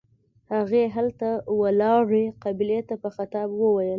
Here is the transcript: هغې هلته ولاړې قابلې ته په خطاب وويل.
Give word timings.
هغې 0.53 0.83
هلته 0.95 1.29
ولاړې 1.59 2.25
قابلې 2.43 2.79
ته 2.87 2.95
په 3.03 3.09
خطاب 3.15 3.49
وويل. 3.61 3.89